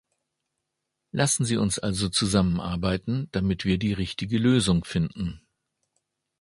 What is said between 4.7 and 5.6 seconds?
finden.